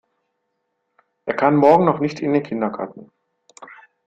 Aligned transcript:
Er 1.27 1.35
kann 1.35 1.55
morgen 1.55 1.85
noch 1.85 1.99
nicht 1.99 2.21
in 2.21 2.33
den 2.33 2.41
Kindergarten. 2.41 3.11